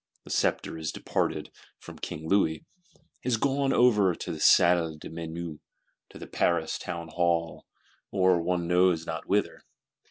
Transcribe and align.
The 0.23 0.31
sceptre 0.31 0.79
is 0.79 0.91
departed 0.91 1.51
from 1.77 1.99
King 1.99 2.27
Louis; 2.27 2.65
is 3.21 3.37
gone 3.37 3.71
over 3.71 4.15
to 4.15 4.31
the 4.31 4.39
Salles 4.39 4.97
des 4.97 5.09
Menus, 5.09 5.59
to 6.09 6.17
the 6.17 6.25
Paris 6.25 6.79
Townhall, 6.79 7.67
or 8.09 8.41
one 8.41 8.67
knows 8.67 9.05
not 9.05 9.27
whither. 9.27 9.61